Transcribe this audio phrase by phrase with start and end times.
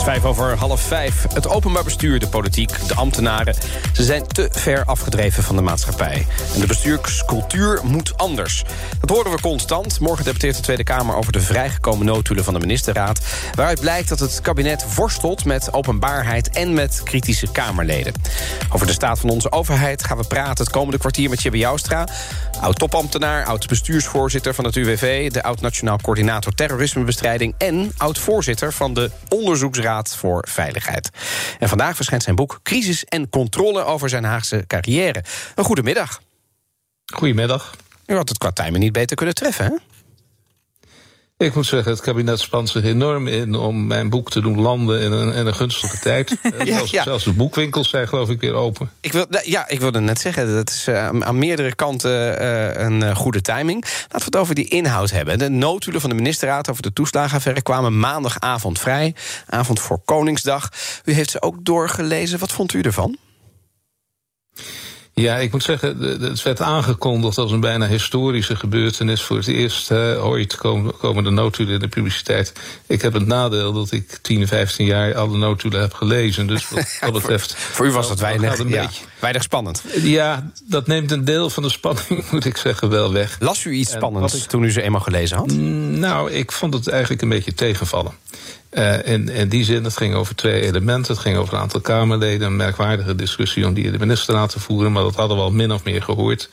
[0.00, 1.26] Is vijf over half vijf.
[1.32, 3.54] Het openbaar bestuur, de politiek, de ambtenaren...
[3.92, 6.26] ze zijn te ver afgedreven van de maatschappij.
[6.54, 8.64] En de bestuurscultuur moet anders.
[9.00, 10.00] Dat horen we constant.
[10.00, 13.20] Morgen debatteert de Tweede Kamer over de vrijgekomen noodhulen van de ministerraad...
[13.54, 16.50] waaruit blijkt dat het kabinet worstelt met openbaarheid...
[16.50, 18.12] en met kritische Kamerleden.
[18.72, 22.08] Over de staat van onze overheid gaan we praten het komende kwartier met Jibbe Joustra...
[22.60, 25.30] oud-topambtenaar, oud-bestuursvoorzitter van het UWV...
[25.30, 27.54] de oud-nationaal coördinator terrorismebestrijding...
[27.58, 31.10] en oud-voorzitter van de onderzoeksraad voor Veiligheid.
[31.58, 35.24] En vandaag verschijnt zijn boek Crisis en Controle over zijn Haagse carrière.
[35.54, 36.20] Een goedemiddag.
[37.14, 37.74] Goedemiddag.
[38.06, 39.70] U had het qua timing niet beter kunnen treffen, hè?
[41.40, 45.00] Ik moet zeggen, het kabinet spant zich enorm in om mijn boek te doen landen
[45.00, 46.36] in een, in een gunstige tijd.
[46.42, 47.02] ja, zelfs, ja.
[47.02, 48.90] zelfs, de boekwinkels zijn geloof ik weer open.
[49.00, 53.16] Ik wil, ja, ik wilde net zeggen, dat is uh, aan meerdere kanten uh, een
[53.16, 53.84] goede timing.
[53.84, 55.38] Laten we het over die inhoud hebben.
[55.38, 59.14] De noodhulen van de ministerraad over de toeslagenaffaire kwamen maandagavond vrij.
[59.46, 60.68] Avond voor Koningsdag.
[61.04, 62.38] U heeft ze ook doorgelezen.
[62.38, 63.18] Wat vond u ervan?
[65.14, 69.22] Ja, ik moet zeggen, het werd aangekondigd als een bijna historische gebeurtenis.
[69.22, 72.52] Voor het eerst ooit komen, komen de noodhulen in de publiciteit.
[72.86, 76.46] Ik heb het nadeel dat ik 10, 15 jaar alle noodhulen heb gelezen.
[76.46, 77.54] Dus wat dat betreft.
[77.54, 79.04] voor u was dat weinig, een ja, beetje.
[79.18, 79.82] weinig spannend.
[80.02, 83.36] Ja, dat neemt een deel van de spanning, moet ik zeggen, wel weg.
[83.40, 85.52] Las u iets spannends ik, toen u ze eenmaal gelezen had?
[85.52, 88.12] Nou, ik vond het eigenlijk een beetje tegenvallen.
[88.70, 91.12] Uh, in, die zin, het ging over twee elementen.
[91.12, 92.46] Het ging over een aantal Kamerleden.
[92.46, 94.92] Een merkwaardige discussie om die in de ministerraad te voeren.
[94.92, 96.48] Maar dat hadden we al min of meer gehoord.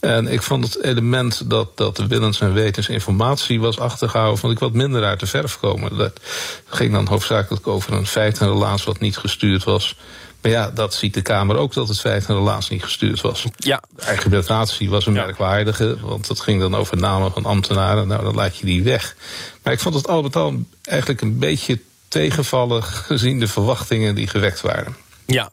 [0.00, 4.38] En ik vond het element dat, dat de willens en wetens informatie was achtergehouden...
[4.38, 5.96] vond ik wat minder uit de verf komen.
[5.96, 6.20] Dat
[6.66, 9.96] ging dan hoofdzakelijk over een feitenrelaas wat niet gestuurd was...
[10.44, 13.44] Maar ja, dat ziet de Kamer ook dat het feit en relaas niet gestuurd was.
[13.56, 13.82] Ja.
[13.96, 15.24] De argumentatie was een ja.
[15.24, 18.08] merkwaardige, want het ging dan over namen van ambtenaren.
[18.08, 19.16] Nou, dan laat je die weg.
[19.62, 24.26] Maar ik vond het al met al eigenlijk een beetje tegenvallen gezien de verwachtingen die
[24.26, 24.96] gewekt waren.
[25.26, 25.50] Ja,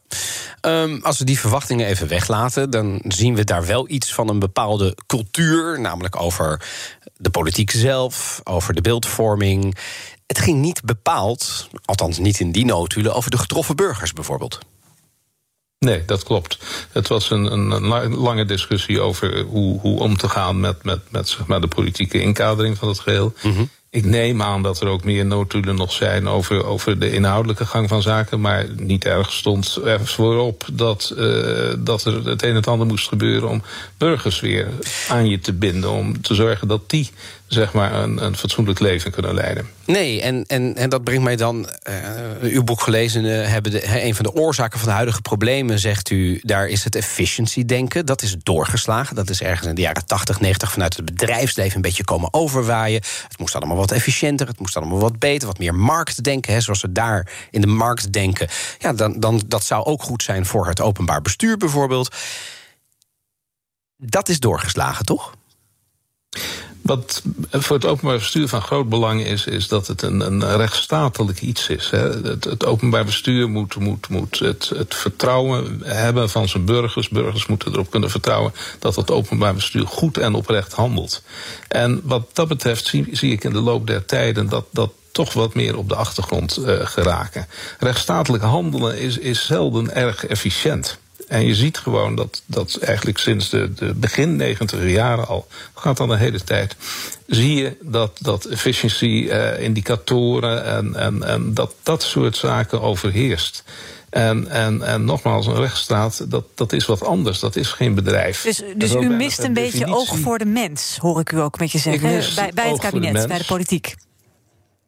[0.62, 4.40] um, als we die verwachtingen even weglaten, dan zien we daar wel iets van een
[4.40, 6.62] bepaalde cultuur, namelijk over
[7.18, 9.78] de politiek zelf, over de beeldvorming.
[10.28, 14.60] Het ging niet bepaald, althans niet in die noodhulen, over de getroffen burgers bijvoorbeeld.
[15.86, 16.58] Nee, dat klopt.
[16.92, 21.30] Het was een, een lange discussie over hoe, hoe om te gaan met, met, met
[21.30, 23.34] zeg maar, de politieke inkadering van het geheel.
[23.42, 23.70] Mm -hmm.
[23.90, 27.90] Ik neem aan dat er ook meer noodhulen nog zijn over, over de inhoudelijke gang
[27.90, 28.42] van zaken.
[28.42, 32.88] Maar niet erg stond er voorop dat, uh, dat er het een en het ander
[32.88, 33.64] moest gebeuren om
[33.98, 34.68] burgers weer
[35.10, 35.90] aan je te binden.
[35.90, 37.10] Om te zorgen dat die
[37.54, 39.70] zeg maar een, een fatsoenlijk leven kunnen leiden.
[39.86, 44.04] Nee, en, en, en dat brengt mij dan, uh, uw boek gelezen uh, hebben, de,
[44.04, 48.06] een van de oorzaken van de huidige problemen, zegt u, daar is het efficiency denken.
[48.06, 49.16] Dat is doorgeslagen.
[49.16, 53.02] Dat is ergens in de jaren 80, 90 vanuit het bedrijfsleven een beetje komen overwaaien.
[53.28, 56.54] Het moest allemaal wat efficiënter, het moest allemaal wat beter, wat meer marktdenken.
[56.54, 58.48] Hè, zoals we daar in de markt denken.
[58.80, 62.16] Ja, dan, dan, dat zou ook goed zijn voor het openbaar bestuur bijvoorbeeld.
[63.98, 65.34] Dat is doorgeslagen, toch?
[66.82, 67.22] Wat
[67.52, 71.70] voor het openbaar bestuur van groot belang is, is dat het een, een rechtsstatelijk iets
[71.70, 71.90] is.
[71.90, 72.00] Hè.
[72.00, 77.10] Het, het, openbaar bestuur moet, moet, moet het, het, vertrouwen hebben van zijn burgers.
[77.10, 81.24] Burgers moeten erop kunnen vertrouwen dat het openbaar bestuur goed en oprecht handelt.
[81.68, 85.54] En wat dat betreft zie, ik in de loop der tijden dat dat toch wat
[85.54, 87.48] meer op de achtergrond uh, geraken.
[87.80, 90.98] Rechtsstatelijk handelen is, is zelden erg efficiënt.
[91.32, 96.00] En je ziet gewoon dat, dat eigenlijk sinds de, de begin negentiger jaren al, gaat
[96.00, 96.76] al een hele tijd,
[97.28, 103.64] zie je dat, dat efficiency-indicatoren uh, en, en, en dat dat soort zaken overheerst.
[104.10, 107.40] En, en, en nogmaals, een rechtsstaat, dat, dat is wat anders.
[107.40, 108.42] Dat is geen bedrijf.
[108.42, 111.72] Dus, dus u mist een beetje oog voor de mens, hoor ik u ook met
[111.72, 113.96] je zeggen, bij, bij het kabinet, bij de politiek.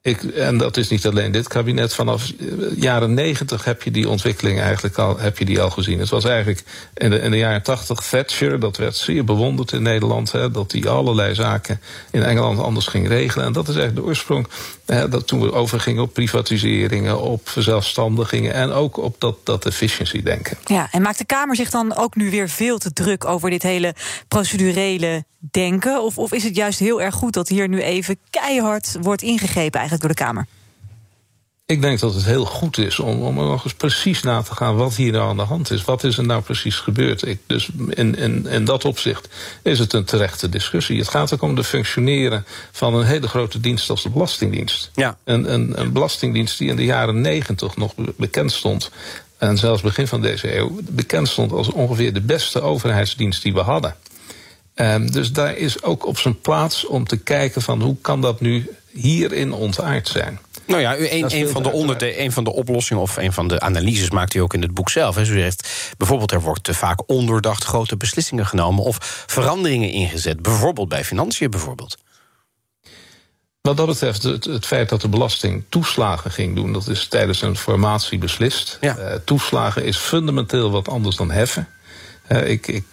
[0.06, 1.94] Ik, en dat is niet alleen dit kabinet.
[1.94, 2.32] Vanaf
[2.76, 6.00] jaren negentig heb je die ontwikkeling eigenlijk al, heb je die al gezien.
[6.00, 6.64] Het was eigenlijk
[6.94, 10.32] in de, in de jaren tachtig Thatcher, dat werd zeer bewonderd in Nederland.
[10.32, 13.46] Hè, dat die allerlei zaken in Engeland anders ging regelen.
[13.46, 14.48] En dat is eigenlijk de oorsprong.
[14.86, 18.54] Hè, dat toen we overgingen op privatiseringen, op verzelfstandigingen.
[18.54, 20.58] En ook op dat, dat efficiency denken.
[20.66, 23.64] Ja, en maakt de Kamer zich dan ook nu weer veel te druk over dit
[23.64, 23.96] hele
[24.28, 26.02] procedurele denken?
[26.02, 29.80] Of, of is het juist heel erg goed dat hier nu even keihard wordt ingegrepen
[29.80, 30.48] eigenlijk door de Kamer?
[31.66, 34.56] Ik denk dat het heel goed is om, om er nog eens precies na te
[34.56, 35.84] gaan wat hier nou aan de hand is.
[35.84, 37.28] Wat is er nou precies gebeurd?
[37.28, 39.28] Ik, dus in, in, in dat opzicht
[39.62, 41.00] is het een terechte discussie.
[41.00, 44.92] Het gaat ook om de functioneren van een hele grote dienst als de Belastingdienst.
[44.94, 45.18] Ja.
[45.24, 48.92] Een, een, een belastingdienst die in de jaren negentig nog bekend stond.
[49.38, 53.62] En zelfs begin van deze eeuw bekend stond als ongeveer de beste overheidsdienst die we
[53.62, 53.96] hadden.
[54.76, 58.42] Um, dus daar is ook op zijn plaats om te kijken van hoe kan dat
[58.42, 60.40] nu hierin ontaard zijn.
[60.66, 63.48] Nou ja, u, een, een, van de onderde, een van de oplossingen of een van
[63.48, 65.16] de analyses maakt u ook in het boek zelf.
[65.16, 65.22] Hè.
[65.22, 70.42] U zegt bijvoorbeeld er wordt te vaak ondoordacht grote beslissingen genomen of veranderingen ingezet.
[70.42, 71.98] Bijvoorbeeld bij financiën bijvoorbeeld.
[73.62, 77.42] Wat dat betreft, het, het, feit dat de belasting toeslagen ging doen, dat is tijdens
[77.42, 78.78] een formatie beslist.
[78.82, 78.98] Ja.
[78.98, 81.68] Uh, toeslagen is fundamenteel wat anders dan heffen.
[82.32, 82.84] Uh, ik, ik,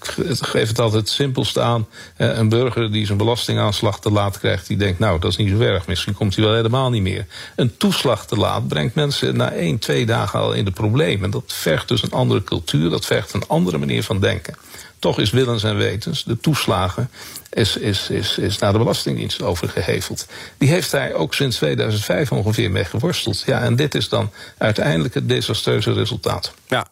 [0.41, 1.87] geef het altijd het simpelste aan.
[2.19, 5.51] Uh, een burger die zijn belastingaanslag te laat krijgt, die denkt, nou, dat is niet
[5.51, 5.87] zo erg.
[5.87, 7.27] Misschien komt hij wel helemaal niet meer.
[7.57, 11.31] Een toeslag te laat brengt mensen na één, twee dagen al in de problemen.
[11.31, 14.55] Dat vergt dus een andere cultuur, dat vergt een andere manier van denken.
[15.01, 17.11] Toch is willens en wetens, de toeslagen
[17.51, 20.27] is, is, is, is naar de Belastingdienst overgeheveld.
[20.59, 23.43] Die heeft daar ook sinds 2005 ongeveer mee geworsteld.
[23.47, 26.53] Ja, en dit is dan uiteindelijk het desastreuze resultaat.
[26.69, 26.87] Ja,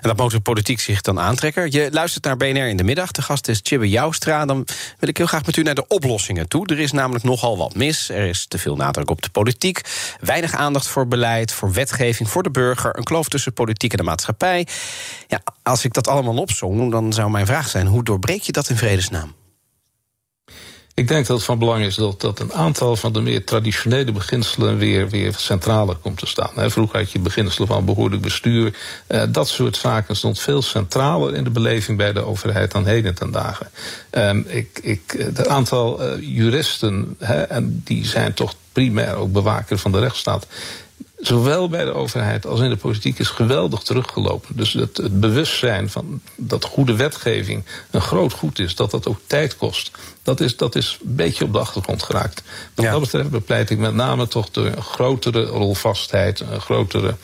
[0.00, 1.72] en dat moet de politiek zich dan aantrekken.
[1.72, 3.10] Je luistert naar BNR in de middag.
[3.10, 4.44] De gast is Chibbe Joustra.
[4.46, 4.66] Dan
[4.98, 6.66] wil ik heel graag met u naar de oplossingen toe.
[6.66, 8.08] Er is namelijk nogal wat mis.
[8.08, 9.80] Er is te veel nadruk op de politiek.
[10.20, 12.96] Weinig aandacht voor beleid, voor wetgeving, voor de burger.
[12.96, 14.66] Een kloof tussen politiek en de maatschappij.
[15.28, 18.68] Ja, als ik dat allemaal opzong, dan zou mijn vraag zijn: hoe doorbreek je dat
[18.68, 19.34] in vredesnaam?
[20.94, 24.12] Ik denk dat het van belang is dat, dat een aantal van de meer traditionele
[24.12, 26.70] beginselen weer, weer centraler komt te staan.
[26.70, 28.76] Vroeger had je beginselen van behoorlijk bestuur.
[29.08, 33.14] Uh, dat soort zaken stond veel centraler in de beleving bij de overheid dan heden
[33.14, 33.70] ten dagen.
[34.10, 37.16] Um, ik, ik, het aantal uh, juristen,
[37.48, 40.46] en die zijn toch primair ook bewaker van de rechtsstaat
[41.22, 44.56] zowel bij de overheid als in de politiek is geweldig teruggelopen.
[44.56, 49.20] Dus het, het, bewustzijn van dat goede wetgeving een groot goed is, dat dat ook
[49.26, 49.90] tijd kost,
[50.22, 52.42] dat is, dat is een beetje op de achtergrond geraakt.
[52.74, 52.90] Wat ja.
[52.90, 57.14] dat betreft bepleit ik met name toch de grotere rolvastheid, een grotere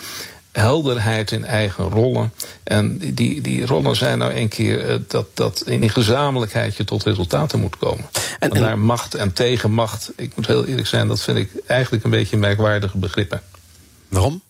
[0.52, 2.32] helderheid in eigen rollen.
[2.62, 7.02] En die, die rollen zijn nou een keer uh, dat, dat in gezamenlijkheid je tot
[7.02, 8.08] resultaten moet komen.
[8.38, 12.04] En, en naar macht en tegenmacht, ik moet heel eerlijk zijn, dat vind ik eigenlijk
[12.04, 13.42] een beetje merkwaardige begrippen.
[14.08, 14.42] Waarom?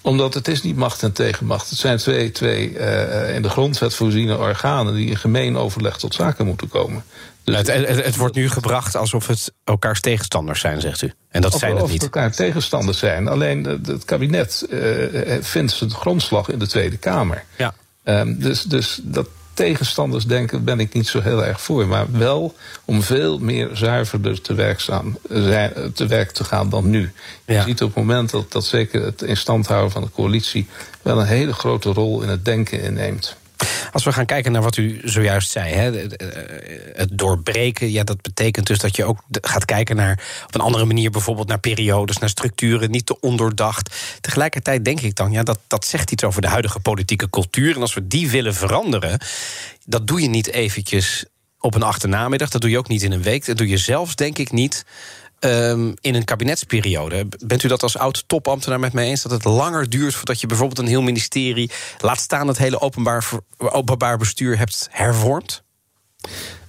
[0.00, 1.70] Omdat het is niet macht en tegenmacht.
[1.70, 6.14] Het zijn twee, twee uh, in de grondwet voorziene organen die in gemeen overleg tot
[6.14, 7.04] zaken moeten komen.
[7.44, 11.12] Dus het, het, het, wordt nu gebracht alsof het elkaars tegenstanders zijn, zegt u.
[11.28, 11.96] En dat of, zijn het niet.
[11.96, 13.28] Of elkaar tegenstanders zijn.
[13.28, 17.44] Alleen het kabinet uh, vindt zijn grondslag in de Tweede Kamer.
[17.56, 17.74] Ja.
[18.04, 21.86] Um, dus, dus dat, tegenstanders denken, ben ik niet zo heel erg voor.
[21.86, 25.18] Maar wel om veel meer zuiverder te werk, staan,
[25.94, 27.12] te, werk te gaan dan nu.
[27.44, 27.54] Ja.
[27.54, 30.66] Je ziet op het moment dat, dat zeker het instand houden van de coalitie
[31.02, 33.36] wel een hele grote rol in het denken inneemt.
[33.92, 36.06] Als we gaan kijken naar wat u zojuist zei, hè,
[36.94, 40.84] het doorbreken, ja, dat betekent dus dat je ook gaat kijken naar op een andere
[40.84, 43.96] manier, bijvoorbeeld naar periodes, naar structuren, niet te ondoordacht.
[44.20, 47.74] Tegelijkertijd denk ik dan, ja, dat, dat zegt iets over de huidige politieke cultuur.
[47.74, 49.18] En als we die willen veranderen,
[49.84, 51.24] dat doe je niet eventjes
[51.60, 54.14] op een achternamiddag, dat doe je ook niet in een week, dat doe je zelfs,
[54.14, 54.84] denk ik, niet
[55.40, 57.26] Um, in een kabinetsperiode.
[57.46, 60.46] Bent u dat als oud topambtenaar met mij eens dat het langer duurt voordat je
[60.46, 61.70] bijvoorbeeld een heel ministerie,
[62.00, 65.62] laat staan het hele openbaar, openbaar bestuur, hebt hervormd?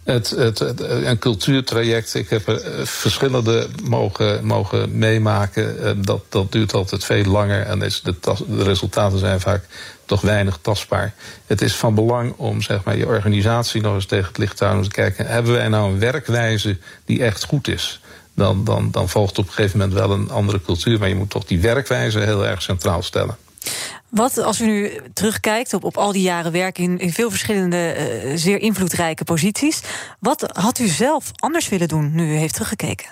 [0.03, 6.01] Het, het, een cultuurtraject, ik heb er verschillende mogen, mogen meemaken.
[6.05, 8.15] Dat, dat duurt altijd veel langer en is de,
[8.47, 9.63] de resultaten zijn vaak
[10.05, 11.13] toch weinig tastbaar.
[11.45, 14.63] Het is van belang om zeg maar, je organisatie nog eens tegen het licht te
[14.63, 14.85] houden.
[14.85, 18.01] Om te kijken, hebben wij nou een werkwijze die echt goed is?
[18.33, 20.99] Dan, dan, dan volgt op een gegeven moment wel een andere cultuur.
[20.99, 23.37] Maar je moet toch die werkwijze heel erg centraal stellen.
[24.09, 27.95] Wat als u nu terugkijkt op, op al die jaren werk in, in veel verschillende
[27.97, 29.81] uh, zeer invloedrijke posities.
[30.19, 33.09] Wat had u zelf anders willen doen nu u heeft teruggekeken?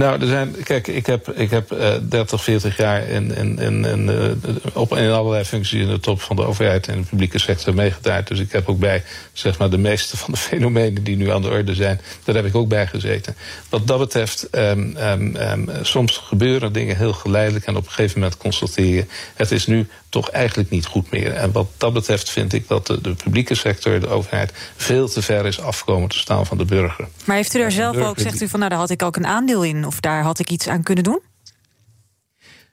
[0.00, 3.84] Nou, er zijn, kijk, ik heb, ik heb uh, 30, 40 jaar in, in, in,
[3.84, 7.38] in, uh, op, in allerlei functies in de top van de overheid en de publieke
[7.38, 8.26] sector meegedraaid.
[8.26, 9.02] Dus ik heb ook bij
[9.32, 12.44] zeg maar, de meeste van de fenomenen die nu aan de orde zijn, daar heb
[12.44, 13.36] ik ook bij gezeten.
[13.68, 18.20] Wat dat betreft, um, um, um, soms gebeuren dingen heel geleidelijk en op een gegeven
[18.20, 21.32] moment constateer je, het is nu toch eigenlijk niet goed meer.
[21.32, 25.22] En wat dat betreft vind ik dat de, de publieke sector, de overheid, veel te
[25.22, 27.08] ver is afgekomen te staan van de burger.
[27.24, 29.26] Maar heeft u daar zelf ook, zegt u van nou daar had ik ook een
[29.26, 31.20] aandeel in, of daar had ik iets aan kunnen doen?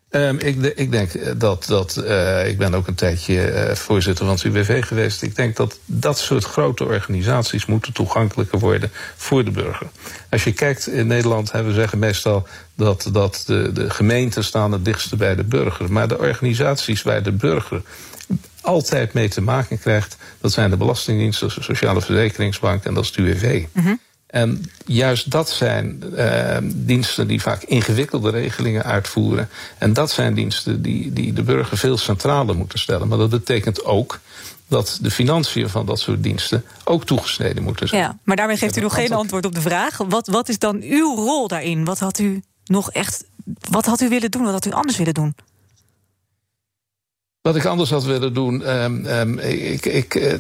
[0.10, 4.34] Um, ik, ik, denk dat, dat uh, ik ben ook een tijdje uh, voorzitter van
[4.34, 5.22] het UWV geweest.
[5.22, 9.88] Ik denk dat dat soort grote organisaties moeten toegankelijker worden voor de burger.
[10.30, 14.72] Als je kijkt in Nederland, hebben we zeggen meestal dat, dat de, de gemeenten staan
[14.72, 15.92] het dichtste bij de burger.
[15.92, 17.82] Maar de organisaties waar de burger
[18.62, 23.10] altijd mee te maken krijgt, dat zijn de Belastingdienst, de Sociale Verzekeringsbank en dat is
[23.10, 23.66] het UWV.
[23.74, 24.00] Mm -hmm.
[24.28, 29.50] En juist dat zijn uh, diensten die vaak ingewikkelde regelingen uitvoeren.
[29.78, 33.08] En dat zijn diensten die, die de burger veel centraler moeten stellen.
[33.08, 34.20] Maar dat betekent ook
[34.68, 38.02] dat de financiën van dat soort diensten ook toegesneden moeten zijn.
[38.02, 39.98] Ja, maar daarmee geeft u nog geen antwoord op de vraag.
[39.98, 41.86] Wat, wat is dan uw rol daarin?
[41.86, 43.24] Wat had u nog echt.
[43.70, 44.44] Wat had u willen doen?
[44.44, 45.36] Wat had u anders willen doen?
[47.48, 50.34] Wat ik anders had willen doen, um, um, ik, ik, uh,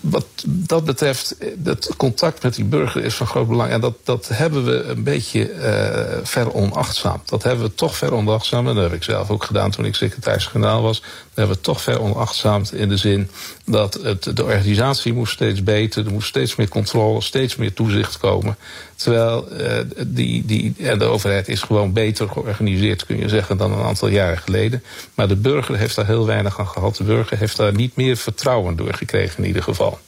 [0.00, 3.70] wat dat betreft, het contact met die burger is van groot belang.
[3.70, 7.28] En dat, dat hebben we een beetje uh, veronachtzaamd.
[7.28, 8.68] Dat hebben we toch veronachtzaamd.
[8.68, 11.00] En dat heb ik zelf ook gedaan toen ik secretaris-generaal was.
[11.00, 13.30] Dat hebben we toch veronachtzaamd in de zin
[13.64, 16.06] dat het, de organisatie moest steeds beter.
[16.06, 18.56] Er moest steeds meer controle, steeds meer toezicht komen.
[18.96, 23.72] Terwijl uh, die, die, en de overheid is gewoon beter georganiseerd, kun je zeggen, dan
[23.72, 24.82] een aantal jaren geleden.
[25.14, 26.96] Maar de burger heeft daar heel weinig aan gehad.
[26.96, 29.98] De burger heeft daar niet meer vertrouwen door gekregen, in ieder geval.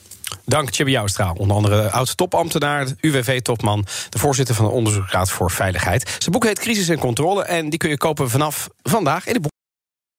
[0.45, 6.17] Dank, Tjibbe Joustra, onder andere oud-topambtenaar, UWV-topman, de voorzitter van de Onderzoeksraad voor Veiligheid.
[6.19, 9.41] Zijn boek heet Crisis en Controle en die kun je kopen vanaf vandaag in de
[9.41, 9.58] boek.